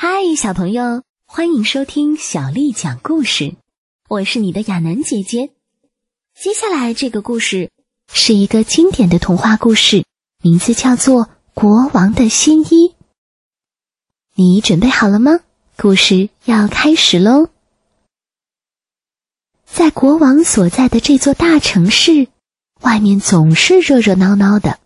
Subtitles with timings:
[0.00, 3.56] 嗨，小朋友，欢迎收听小丽讲故事。
[4.08, 5.50] 我是你的亚楠姐姐。
[6.40, 7.72] 接下来这个故事
[8.12, 10.04] 是一个经典的童话故事，
[10.40, 12.66] 名字叫做《国王的新衣》。
[14.36, 15.40] 你准备好了吗？
[15.76, 17.48] 故事要开始喽！
[19.66, 22.28] 在国王所在的这座大城市，
[22.82, 24.78] 外面总是热热闹闹的，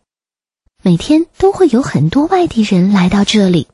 [0.83, 3.69] 每天都会有很多外地人来到这里。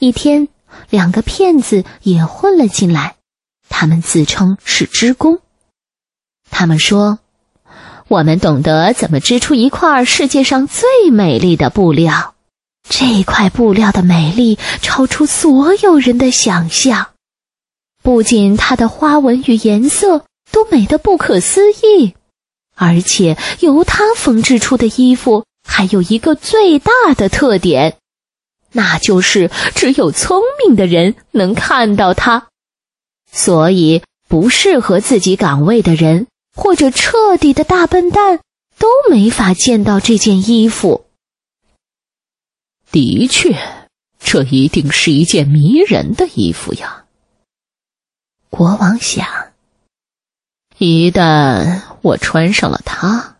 [0.00, 0.48] 一天，
[0.88, 3.16] 两个骗子也混了进来，
[3.68, 5.40] 他们自称是织工。
[6.50, 7.18] 他们说
[8.08, 12.34] ：“我们懂得怎么织出一块世界上最美丽的布料，
[12.88, 17.08] 这块布料的美丽超出所有人的想象。
[18.02, 22.14] 不仅它的花纹与颜色都美得不可思议，
[22.74, 27.98] 而且由它缝制出的衣服还有一个最大的特点。”
[28.72, 32.48] 那就是只有聪明的人能看到它，
[33.30, 38.40] 所以不适合自己岗位的人或者彻底的大笨蛋
[38.78, 41.06] 都没法见到这件衣服。
[42.92, 43.56] 的确，
[44.18, 47.04] 这一定是一件迷人的衣服呀。
[48.50, 49.26] 国王想，
[50.78, 53.36] 一旦我穿上了它。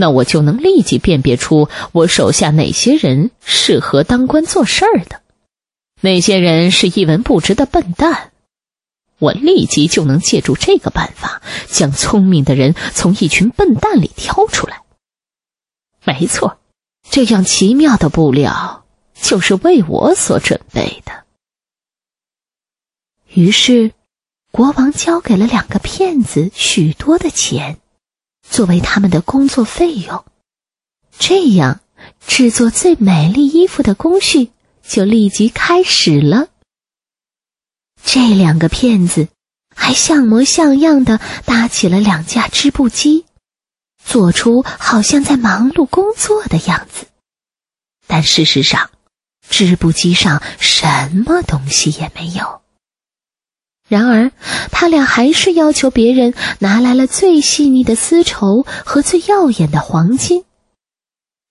[0.00, 5.20] 那我就能立即辨别出我手下哪些人适合当官做事儿的，
[6.00, 8.32] 哪些人是一文不值的笨蛋。
[9.18, 14.80] 我立即就能借助这个办法，将聪明的人从一群笨蛋里挑出来。
[16.02, 16.58] 没错，
[17.10, 18.86] 这样奇妙的布料
[19.20, 21.12] 就是为我所准备的。
[23.34, 23.92] 于是，
[24.50, 27.79] 国王交给了两个骗子许多的钱。
[28.48, 30.24] 作为他们的工作费用，
[31.18, 31.80] 这样
[32.26, 34.50] 制作最美丽衣服的工序
[34.82, 36.48] 就立即开始了。
[38.02, 39.28] 这两个骗子
[39.74, 43.26] 还像模像样的搭起了两架织布机，
[44.04, 47.06] 做出好像在忙碌工作的样子，
[48.06, 48.90] 但事实上，
[49.48, 52.59] 织布机上什么东西也没有。
[53.90, 54.30] 然而，
[54.70, 60.44] 他俩还是要求别人拿来了最细腻的丝绸和最耀眼的黄金。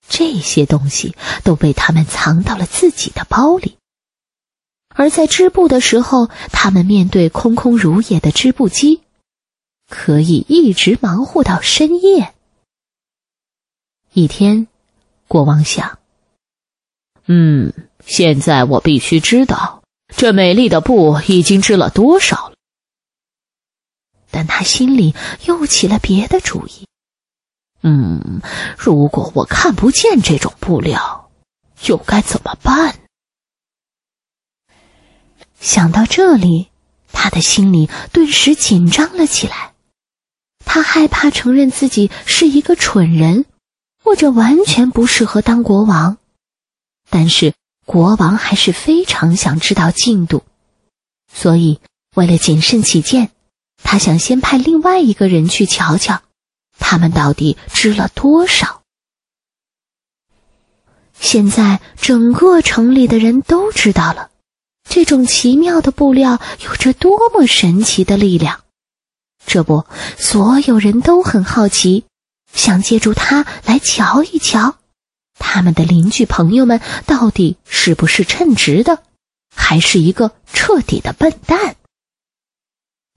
[0.08, 1.14] 这些东西
[1.44, 3.76] 都被他们藏到了自己的包里。
[4.88, 9.02] 而在织布的时候，他们面对空空如也的织布机，
[9.90, 12.32] 可以一直忙活到深夜。
[14.14, 14.66] 一天，
[15.28, 15.98] 国王想
[17.28, 17.74] ：“嗯，
[18.06, 19.79] 现在我必须知道。”
[20.16, 22.56] 这美丽的布已经织了多少了？
[24.30, 25.14] 但他心里
[25.46, 26.86] 又起了别的主意。
[27.82, 28.42] 嗯，
[28.76, 31.30] 如果我看不见这种布料，
[31.86, 32.98] 又该怎么办？
[35.58, 36.68] 想到这里，
[37.12, 39.74] 他的心里顿时紧张了起来。
[40.64, 43.46] 他害怕承认自己是一个蠢人，
[44.04, 46.18] 或者完全不适合当国王。
[47.08, 47.54] 但是。
[47.86, 50.44] 国王还是非常想知道进度，
[51.32, 51.80] 所以
[52.14, 53.30] 为了谨慎起见，
[53.82, 56.22] 他想先派另外一个人去瞧瞧，
[56.78, 58.82] 他们到底织了多少。
[61.18, 64.30] 现在整个城里的人都知道了，
[64.88, 68.62] 这种奇妙的布料有着多么神奇的力量。
[69.46, 69.84] 这不，
[70.16, 72.04] 所有人都很好奇，
[72.52, 74.76] 想借助它来瞧一瞧。
[75.40, 79.02] 他们的邻居朋友们到底是不是称职的，
[79.56, 81.74] 还是一个彻底的笨蛋？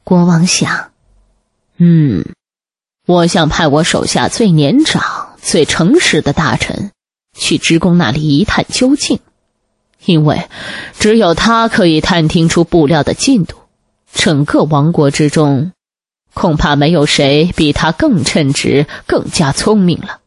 [0.04, 0.92] 国王想，
[1.78, 2.26] 嗯，
[3.06, 6.92] 我想派我手下最年长、最诚实的大臣
[7.38, 9.20] 去织工那里一探究竟，
[10.06, 10.50] 因为
[10.98, 13.58] 只有他可以探听出布料的进度。
[14.12, 15.72] 整个王国之中，
[16.34, 20.20] 恐怕没有谁比他更称职、更加聪明了。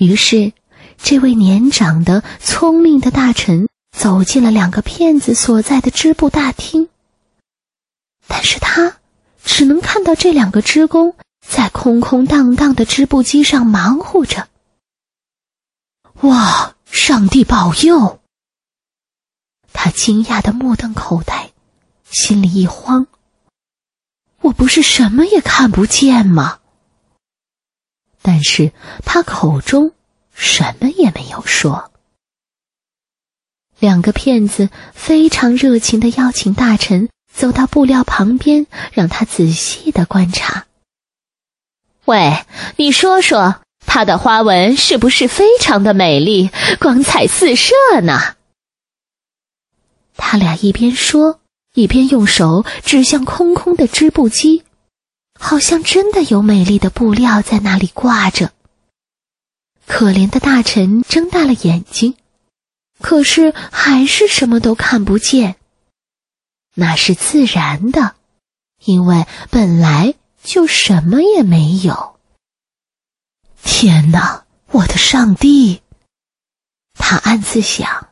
[0.00, 0.54] 于是，
[0.96, 6.88] 这位年长的、聪明的大臣走进了两个骗子所在的织布大厅。
[8.26, 8.96] 但是他
[9.44, 11.14] 只能看到这两个织工
[11.46, 14.48] 在空空荡荡的织布机上忙活着。
[16.22, 16.74] 哇！
[16.90, 18.20] 上帝保佑！
[19.72, 21.52] 他惊讶的目瞪口呆，
[22.10, 23.06] 心里一慌：
[24.40, 26.59] 我不是什么也看不见吗？
[28.22, 28.72] 但是
[29.04, 29.92] 他口中
[30.34, 31.90] 什么也没有说。
[33.78, 40.66] 两个骗子非常热情的邀请大臣走到布料旁边，让他仔细的观察。
[42.04, 42.44] 喂，
[42.76, 48.36] 你说说，它的花纹是不是非常的美丽，光彩四射呢？
[50.16, 51.40] 他俩一边说，
[51.72, 54.64] 一边用手指向空空的织布机，
[55.40, 58.52] 好像真的有美丽的布料在那里挂着。
[59.86, 62.14] 可怜的大臣睁大了眼睛，
[63.00, 65.56] 可是还是什么都看不见。
[66.74, 68.14] 那是自然的，
[68.84, 70.14] 因为本来
[70.44, 72.20] 就什么也没有。
[73.64, 75.82] 天哪，我的上帝！
[76.94, 78.10] 他暗自想：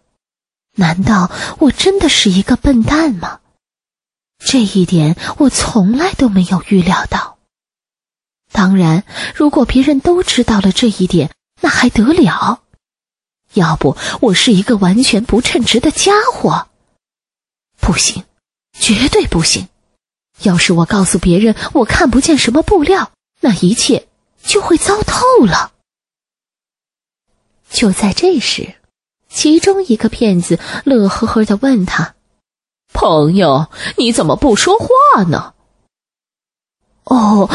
[0.75, 1.30] 难道
[1.60, 3.40] 我真的是一个笨蛋吗？
[4.38, 7.38] 这一点我从来都没有预料到。
[8.50, 9.05] 当然，
[9.35, 11.31] 如果别人都知道了这一点，
[11.61, 12.62] 那还得了？
[13.55, 16.69] 要不我是一个完全不称职的家伙？
[17.81, 18.25] 不行，
[18.73, 19.69] 绝对不行！
[20.43, 24.06] 要是我告诉别人我看不见什么布料，那一切
[24.43, 25.73] 就会糟透了。
[27.70, 28.76] 就在这时，
[29.29, 32.14] 其中一个骗子乐呵呵的问他
[32.93, 35.55] ：“朋友，你怎么不说话呢？”
[37.05, 37.49] 哦，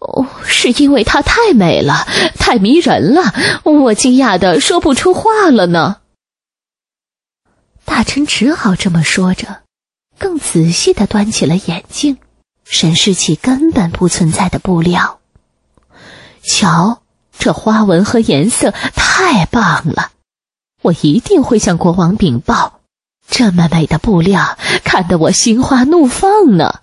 [0.00, 2.06] 哦，是因为她太美了，
[2.38, 3.32] 太迷人了，
[3.64, 5.98] 我惊讶的说不出话了呢。
[7.84, 9.62] 大臣只好这么说着，
[10.18, 12.18] 更仔细的端起了眼镜，
[12.64, 15.20] 审视起根本不存在的布料。
[16.42, 17.02] 瞧，
[17.38, 20.10] 这花纹和颜色太棒了，
[20.82, 22.75] 我一定会向国王禀报。
[23.28, 26.80] 这么美的布料，看得我心花怒放呢。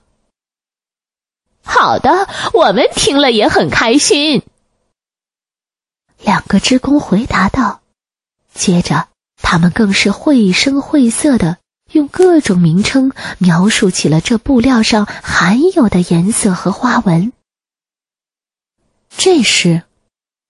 [1.64, 4.44] 好的，我们听了也很开心。
[6.20, 7.82] 两个织工回答道。
[8.54, 9.08] 接着，
[9.42, 11.58] 他们更是绘声绘色的
[11.92, 17.34] 用各种名称描述起了这布料上含有的颜色和花纹。
[19.18, 19.84] 这时，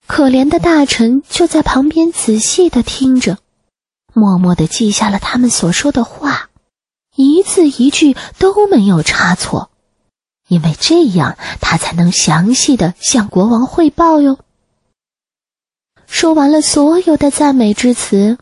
[0.08, 3.38] 可怜的大臣就在旁边仔细的听着，
[4.14, 6.50] 默默的记下了他们所说的话，
[7.16, 9.70] 一字一句都没有差错。
[10.48, 14.38] 因为这样，他才能详细的向国王汇报哟。
[16.06, 18.38] 说完了所有的赞美之词，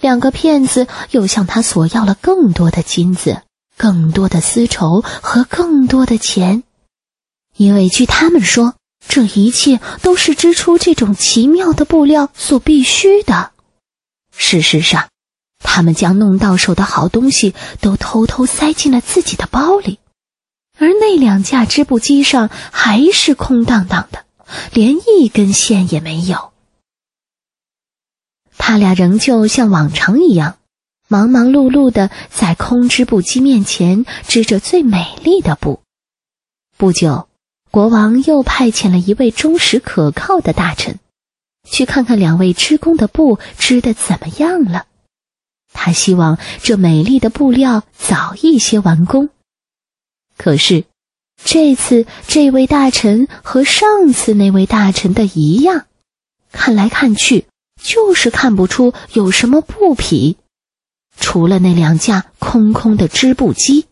[0.00, 3.42] 两个骗子又向他索要了更多的金子、
[3.78, 6.64] 更多的丝绸和更多的钱，
[7.56, 8.74] 因为据他们说，
[9.08, 13.52] 这一切都是织出这种奇妙的布料所必须的。
[14.36, 15.08] 事实上，
[15.58, 19.98] 他们将弄到手的好东西都偷偷塞进了自己的包里。
[20.78, 24.24] 而那两架织布机上还是空荡荡的，
[24.72, 26.52] 连一根线也没有。
[28.58, 30.58] 他俩仍旧像往常一样，
[31.08, 35.80] 忙忙碌碌的在空织布机面前织着最美丽的布。
[36.76, 37.28] 不久，
[37.70, 40.98] 国王又派遣了一位忠实可靠的大臣，
[41.70, 44.86] 去看看两位织工的布织的怎么样了。
[45.72, 49.28] 他希望这美丽的布料早一些完工。
[50.38, 50.84] 可是，
[51.44, 55.86] 这次这位大臣和上次那位大臣的一样，
[56.50, 57.46] 看来看去
[57.82, 60.38] 就是看不出有什么布匹，
[61.18, 63.86] 除了那两架空空的织布机，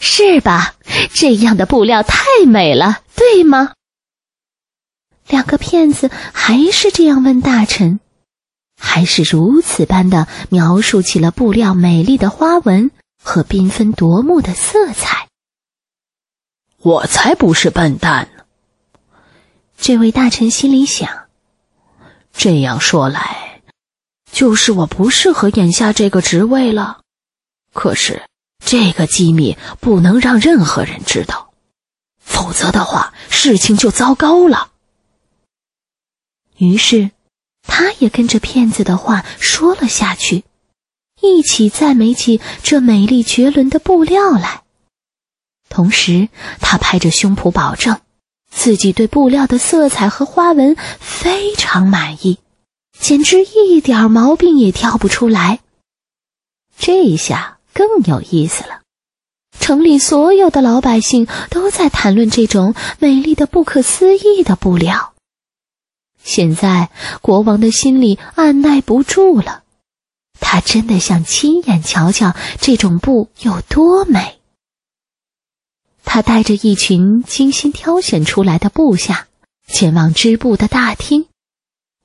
[0.00, 0.74] 是吧？
[1.14, 3.74] 这样的布料太美了，对吗？
[5.32, 7.98] 两个骗子还是这样问大臣，
[8.78, 12.90] 还是如此般的描述起了布料美丽的花纹。
[13.24, 15.28] 和缤纷夺目的色彩，
[16.78, 18.42] 我才不是笨蛋呢。
[19.78, 21.08] 这位大臣心里想：
[22.32, 23.62] 这样说来，
[24.32, 27.02] 就是我不适合眼下这个职位了。
[27.72, 28.24] 可是
[28.64, 31.52] 这个机密不能让任何人知道，
[32.18, 34.71] 否则的话，事情就糟糕了。
[36.62, 37.10] 于是，
[37.66, 40.44] 他也跟着骗子的话说了下去。
[41.20, 44.62] 一起赞美起这美丽绝伦的布料来，
[45.68, 46.28] 同时
[46.60, 48.00] 他拍着胸脯保证，
[48.48, 52.38] 自己对布料的色彩和花纹非常满意，
[52.96, 55.58] 简直一点毛病也挑不出来。
[56.78, 58.82] 这下更有意思了，
[59.58, 65.11] 城里所有的老百姓都在谈论这种美丽的、不可思议的布料。
[66.24, 69.62] 现在国王的心里按耐不住了。
[70.40, 74.38] 他真的想亲眼瞧瞧这种布有多美。
[76.04, 79.28] 他带着一群精心挑选出来的部下，
[79.68, 81.26] 前往织布的大厅。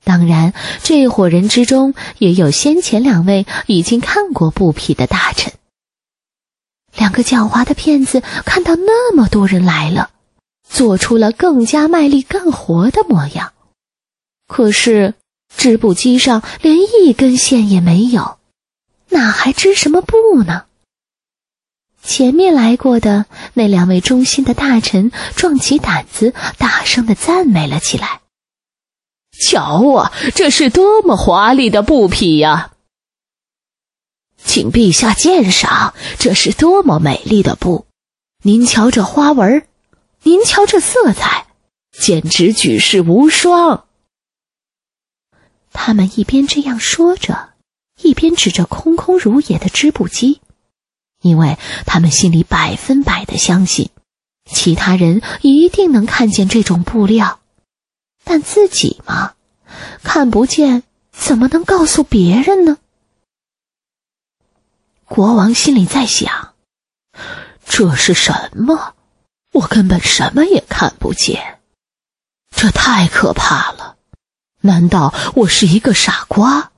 [0.04, 5.52] 当然，这伙人之中也有先前两位已经看过布匹的大臣。
[6.94, 10.10] 两个狡猾的骗子看到那么多人来了，
[10.66, 13.52] 做出了更加卖力干活的模样。
[14.48, 15.14] 可是，
[15.56, 18.38] 织布机上连一根线也没有。
[19.10, 20.64] 哪还织什么布呢？
[22.02, 28.22] 前面来过的那两位忠心的大臣壮起胆子，大声的赞美了起来。
[29.38, 32.72] 瞧啊，这是多么华丽的布匹呀！
[34.42, 37.86] 请陛下鉴赏，这是多么美丽的布！
[38.42, 39.66] 您瞧这花纹，
[40.22, 41.46] 您瞧这色彩，
[41.92, 43.87] 简直举世无双。
[45.72, 47.50] 他们一边这样说着，
[48.02, 50.40] 一边指着空空如也的织布机，
[51.20, 53.90] 因为他们心里百分百的相信，
[54.50, 57.40] 其他人一定能看见这种布料，
[58.24, 59.34] 但自己嘛，
[60.02, 60.82] 看不见，
[61.12, 62.78] 怎么能告诉别人呢？
[65.04, 66.54] 国王心里在想
[67.66, 68.94] ：“这是什么？
[69.52, 71.60] 我根本什么也看不见，
[72.50, 73.97] 这太可怕了！
[74.60, 76.72] 难道我是一个傻瓜，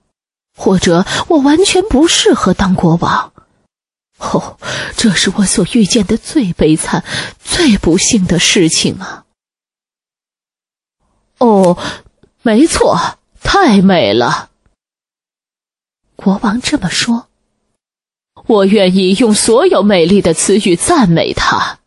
[0.56, 3.32] 或者我完全不适合当国王？
[4.18, 4.58] 哦，
[4.96, 7.04] 这是我所遇见的最悲惨、
[7.38, 9.25] 最不幸的事情啊！”
[11.38, 11.78] 哦，
[12.42, 14.50] 没错，太美了。
[16.16, 17.28] 国王这么说。
[18.46, 21.78] 我愿意用所有美丽的词语赞美他。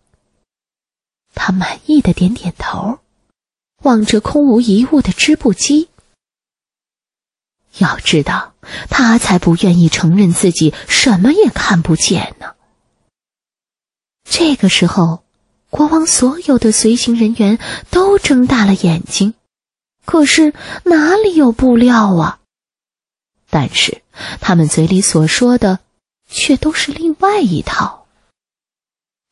[1.33, 2.99] 他满意的点点头，
[3.83, 5.89] 望着空无一物的织布机。
[7.77, 8.53] 要知道，
[8.89, 12.55] 他才不愿意承认自己什么也看不见呢。
[14.23, 15.23] 这个时候，
[15.69, 17.59] 国王所有的随行人员
[17.89, 19.33] 都睁大了眼睛，
[20.05, 22.39] 可是哪里有布料啊？
[23.49, 24.01] 但是
[24.41, 25.79] 他们嘴里所说的。
[26.35, 28.07] 却都是另外一套。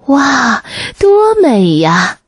[0.06, 0.64] 哇，
[1.00, 2.20] 多美呀！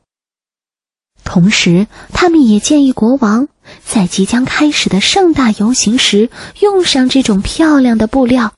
[1.24, 3.48] 同时，他们也建议国王
[3.82, 8.52] 在即将开始的盛大游行时用上这种漂亮的布料。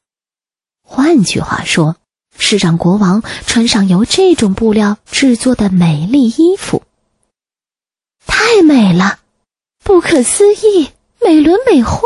[0.83, 1.97] 换句话说，
[2.39, 6.83] 是让国王穿上由这种布料制作的美丽衣服。
[8.27, 9.21] 太美了，
[9.83, 10.91] 不可思议，
[11.25, 12.03] 美轮美奂。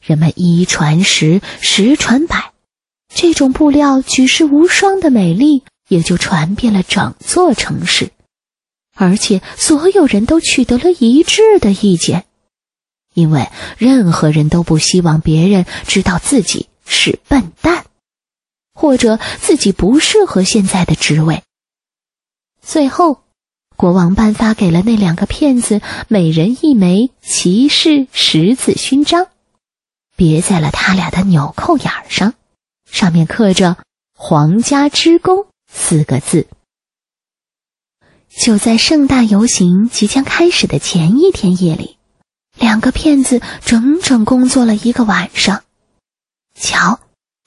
[0.00, 2.52] 人们一传十，十传百，
[3.12, 8.11] 这种布料举世无双的美丽也就传遍了整座城市，
[9.02, 12.24] 而且所有人都取得了一致的意见，
[13.14, 17.84] 因为任何人都不希望别人知道自己是笨蛋，
[18.72, 21.42] 或者自己不适合现在的职位。
[22.64, 23.24] 最后，
[23.76, 29.26] 国王颁发给了那两个骗子每人一枚骑士十字勋章。
[30.14, 32.34] 别在了他俩的纽扣眼上，
[32.88, 33.78] 上面刻着
[34.14, 36.46] “皇家之功”四个字。
[38.40, 41.96] 就在盛大游行即将开始的前一天夜里，
[42.56, 45.62] 两个骗子整整工作了一个晚上。
[46.54, 47.00] 瞧，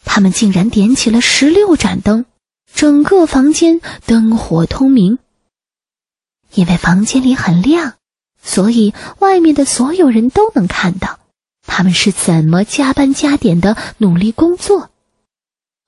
[0.04, 2.26] 他们竟然点起了十六盏灯，
[2.74, 5.18] 整个房间灯火通明。
[6.54, 7.96] 因为房间里很亮，
[8.42, 11.20] 所以外面的所有人都能看到。
[11.68, 14.92] 他们是怎么加班加点的努力工作？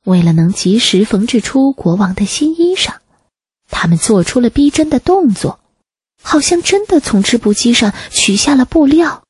[0.06, 2.96] 为了能及时缝制出国王的新衣裳，
[3.69, 5.59] 他们做出了逼真的动作，
[6.24, 9.24] 好像真的从织布机上取下了布料，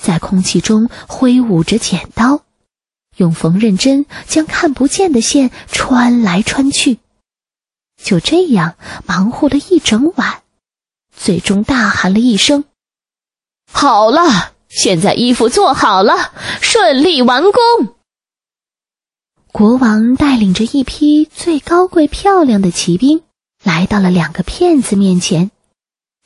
[0.00, 2.42] 在空气中挥舞着剪刀，
[3.16, 6.98] 用缝纫针将看不见的线穿来穿去。
[8.02, 10.42] 就这样忙活了一整晚，
[11.16, 12.64] 最终大喊了一声
[13.70, 17.52] ：“好了！”现在衣服做好了，顺利完工。
[19.52, 23.22] 国王带领着一批最高贵漂亮的骑兵，
[23.62, 25.50] 来到了两个骗子面前。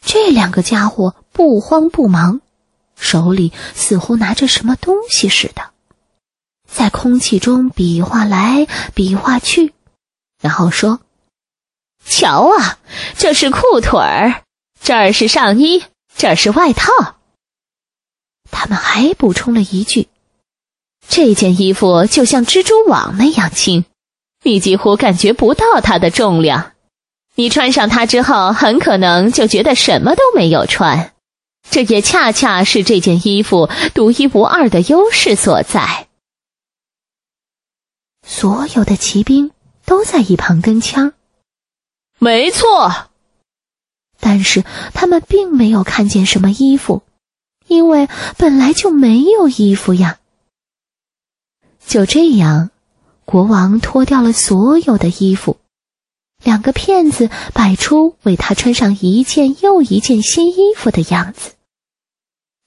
[0.03, 2.41] 这两个家伙不慌不忙，
[2.97, 5.71] 手里似乎拿着什么东西似的，
[6.69, 9.73] 在空气中比划来比划去，
[10.41, 11.01] 然后说
[12.07, 12.79] ：“瞧啊，
[13.17, 14.45] 这是裤腿儿，
[14.81, 15.83] 这儿是上衣，
[16.15, 16.93] 这儿是外套。”
[18.51, 20.09] 他们还补充了一句
[21.09, 23.85] ：“这件衣服就像蜘蛛网那样轻，
[24.43, 26.73] 你几乎感觉不到它的重量。
[27.37, 31.13] 你穿上它之后，很可能就觉得什么都没有穿。
[31.71, 36.09] 这也恰恰是这件衣服独一无二的优势所在。”
[38.27, 39.53] 所有的骑兵
[39.85, 41.13] 都在一旁跟枪
[42.19, 43.11] ：“没错。”
[44.19, 44.65] 但是
[44.95, 47.03] 他们并没有看见什么衣服。
[47.69, 50.21] 因为本来就没有衣服呀。
[51.85, 52.71] 就这样，
[53.25, 55.57] 国王脱掉了所有的衣服，
[56.43, 61.53] 两个骗子摆出为他穿上一件又一件新衣服的样子，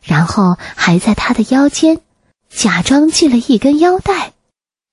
[0.03, 2.01] 然后还在他的腰间
[2.49, 4.33] 假装系了一根腰带，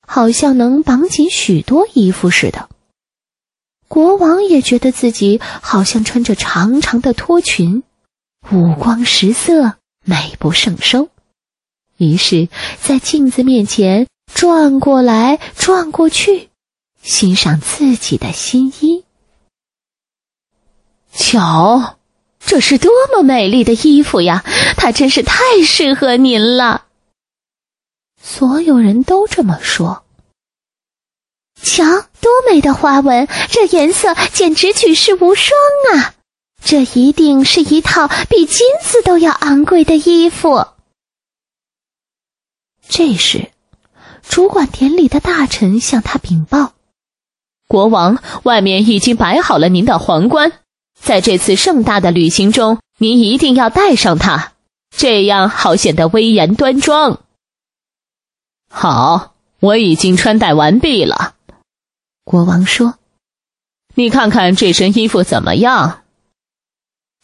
[0.07, 2.69] 好像能绑紧许多衣服似的。
[3.89, 7.83] 国王也觉得自己好像穿着长长的拖裙，
[8.51, 11.09] 五光十色，美不胜收。
[11.97, 12.49] 于是，
[12.83, 16.51] 在镜子面前转过来转过去，
[17.07, 19.05] 欣赏自己的新衣。
[21.13, 21.99] 瞧，
[22.41, 24.45] 这是多么美丽的衣服呀！
[24.77, 26.87] 它真是太适合您了。
[28.21, 30.05] 所有人都这么说。
[31.63, 31.85] 瞧，
[32.21, 33.29] 多美的花纹！
[33.51, 35.57] 这颜色简直举世无双
[35.95, 36.15] 啊！
[36.61, 40.67] 这一定是一套比金子都要昂贵的衣服。
[42.89, 43.53] 这时，
[44.29, 46.73] 主管典礼的大臣向他禀报
[47.69, 50.53] ：“国王，外面已经摆好了您的皇冠，
[51.01, 54.53] 在这次盛大的旅行中，您一定要带上它，
[54.97, 57.21] 这样好显得威严端庄。”
[58.71, 61.35] 好，我已经穿戴完毕了。
[62.25, 62.95] 国王说
[63.95, 66.03] ：“你看看这身衣服怎么样？”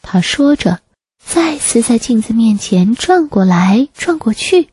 [0.01, 0.81] 他说着，
[1.23, 4.69] 再次在镜子面前转过来转过去，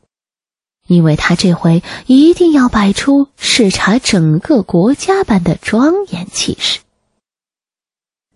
[0.91, 6.81] 因为他这回一定要摆出视察整个国家般的庄严气势。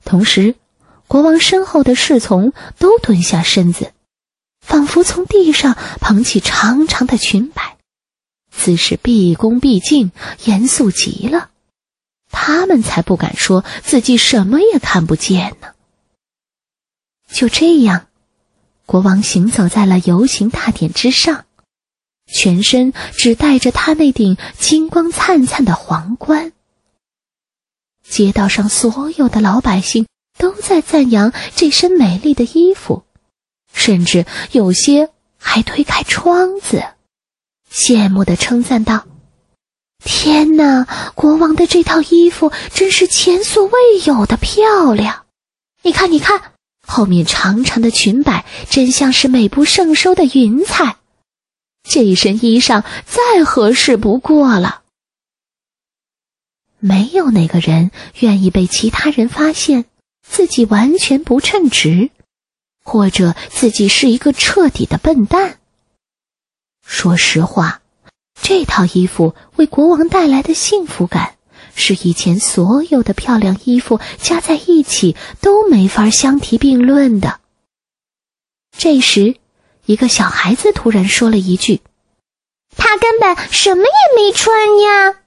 [0.04, 0.54] 同时，
[1.08, 3.92] 国王身后的侍从都蹲下身子，
[4.60, 7.76] 仿佛从地上捧起长长的裙摆，
[8.52, 10.12] 姿势毕恭毕敬，
[10.44, 11.50] 严肃极了。
[12.30, 15.74] 他们才不敢说自己什么也看不见呢。
[17.32, 18.06] 就这样，
[18.86, 21.46] 国王行走在了游行大典之上，
[22.26, 26.52] 全身只戴着他那顶金光灿灿的皇冠。
[28.08, 30.06] 街道上所有的老百姓
[30.38, 33.04] 都在赞扬这身美丽的衣服，
[33.72, 36.84] 甚至有些还推开窗子，
[37.72, 39.06] 羡慕的称赞道。
[40.04, 40.86] 天哪！
[41.14, 43.72] 国王的这套衣服真是前所未
[44.04, 45.24] 有的漂亮。
[45.82, 46.52] 你看，你看，
[46.86, 50.96] 后面长长的裙摆真像是美不胜收的云彩。
[51.84, 54.82] 这一身衣裳再合适不过了。
[56.80, 59.84] 没有哪个人愿意被其他人发现
[60.26, 62.10] 自己完全不称职，
[62.82, 65.60] 或者自己是一个彻底的笨蛋。
[66.84, 67.80] 说实话。
[68.42, 71.36] 这套衣服为国王带来的幸福感，
[71.76, 77.40] 是以前所有的漂亮衣服加在一起都没法相提并论的。
[78.76, 79.36] 这时，
[79.86, 81.82] 一个小孩子突然说了一句
[82.76, 85.20] ：“他根本什么也没穿呀！”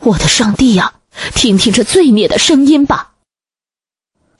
[0.00, 0.94] 我的上帝呀，
[1.34, 3.14] 听听这罪孽的声音吧！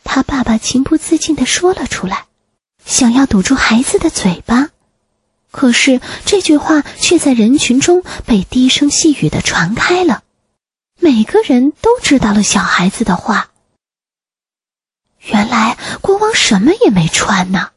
[0.02, 2.26] 他爸爸情不自禁的说了出来，
[2.84, 4.70] 想要堵住孩子的嘴巴。
[5.50, 10.22] 可是这句话却在人群中被低声细语的传开了，
[10.98, 13.50] 每个人都知道了小孩子的话。
[15.20, 17.72] 原来国王什么也没穿呢，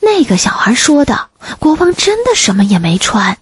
[0.00, 3.38] 那个小孩说的，国王真的什么也没穿。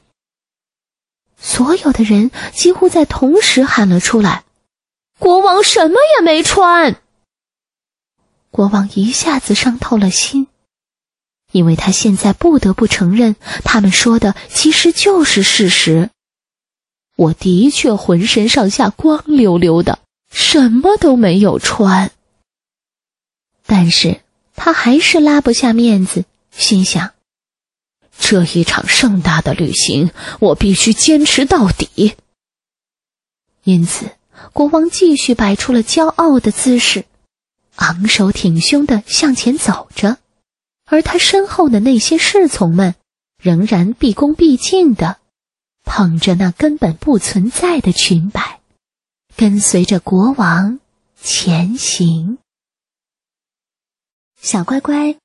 [1.38, 4.44] 所有的人几乎在同时喊了出来
[5.20, 7.00] ：“国王什么也没穿。”
[8.50, 10.48] 国王一下子伤透了心。
[11.52, 16.10] 因为他现在不得不承认，他们说的其实就是事实。
[17.14, 22.10] 我的确浑身上下光溜溜的，什么都没有穿。
[23.64, 24.20] 但是
[24.54, 26.24] 他还是拉不下面子，
[26.56, 27.12] 心想：
[28.18, 32.16] 这一场盛大的旅行，我必须坚持到底。
[33.62, 34.10] 因此，
[34.52, 37.04] 国王继续摆出了骄傲的姿势，
[37.76, 40.18] 昂首挺胸的向前走着。
[40.86, 42.94] 而他身后的那些侍从们，
[43.42, 45.18] 仍然毕恭毕敬的
[45.84, 48.60] 捧着那根本不存在的裙摆，
[49.36, 50.78] 跟随着国王
[51.20, 52.38] 前行。
[54.40, 55.16] 小乖乖，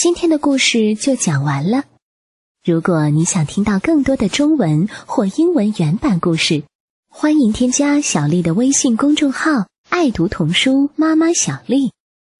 [0.00, 1.82] 今天的故事就讲完了。
[2.64, 6.62] 如果你想听到更多的中文或英文原版故事，
[7.08, 11.90] 欢迎添加小丽的微信公众号“爱读童书妈妈小丽”。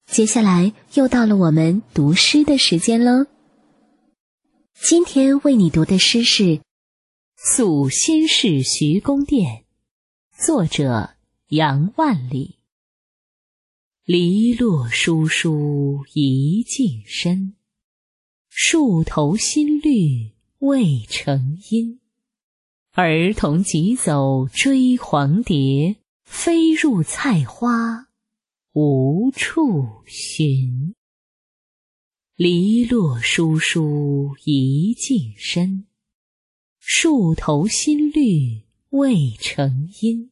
[0.09, 3.25] 接下来又到了我们读诗的时间喽。
[4.81, 6.43] 今天为你读的诗是
[7.35, 9.65] 《宿新市徐公店》，
[10.45, 11.09] 作者
[11.49, 12.58] 杨万里。
[14.11, 17.53] 篱落疏疏一径深，
[18.49, 21.99] 树头新绿未成阴。
[22.93, 28.07] 儿童急走追黄蝶，飞入菜花。
[28.73, 30.95] 无处寻，
[32.35, 35.85] 篱落疏疏一径深。
[36.79, 40.31] 树头新绿未成阴。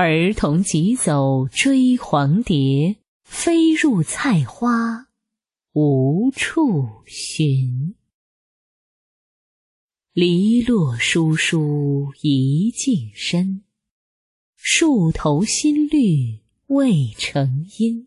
[0.00, 5.08] 儿童急走追黄蝶，飞入菜花
[5.72, 7.96] 无处寻。
[10.12, 13.64] 篱落疏疏一径深，
[14.54, 18.06] 树头新绿未成阴。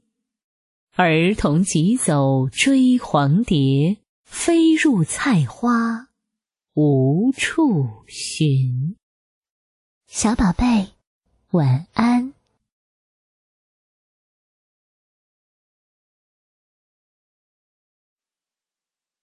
[0.94, 6.08] 儿童急走追黄蝶，飞入菜花
[6.74, 8.96] 无处寻。
[10.08, 10.94] 小宝贝。
[11.52, 12.32] 晚安。